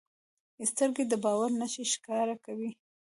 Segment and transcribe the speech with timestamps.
[0.71, 2.71] سترګې د باور نښې ښکاره کوي